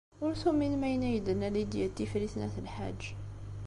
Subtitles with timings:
[0.23, 3.01] Ur tuminem ayen ay d-tenna Lidya n Tifrit n At Lḥaǧ.